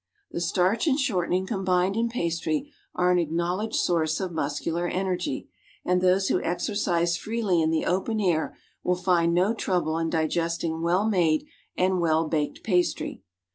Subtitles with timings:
[0.31, 5.47] The starch and shortening combined in pastry are an acknowl edged source of muscular energy;
[5.85, 10.81] and those who exercise freely in the open air will find no trouble in digesting
[10.81, 11.45] well made
[11.77, 13.21] and w^ell baked pastry.